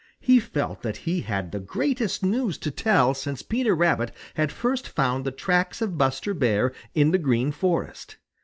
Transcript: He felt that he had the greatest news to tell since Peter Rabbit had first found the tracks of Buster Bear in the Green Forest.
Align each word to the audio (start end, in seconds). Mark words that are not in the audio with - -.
He 0.19 0.39
felt 0.39 0.81
that 0.81 0.97
he 1.05 1.21
had 1.21 1.51
the 1.51 1.59
greatest 1.59 2.25
news 2.25 2.57
to 2.57 2.71
tell 2.71 3.13
since 3.13 3.43
Peter 3.43 3.75
Rabbit 3.75 4.11
had 4.33 4.51
first 4.51 4.87
found 4.87 5.25
the 5.25 5.31
tracks 5.31 5.79
of 5.79 5.95
Buster 5.95 6.33
Bear 6.33 6.73
in 6.95 7.11
the 7.11 7.19
Green 7.19 7.51
Forest. 7.51 8.17